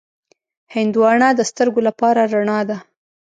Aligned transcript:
هندوانه 0.75 1.27
د 1.35 1.41
سترګو 1.51 1.79
لپاره 1.87 2.21
رڼا 2.33 2.59
ده. 2.69 2.77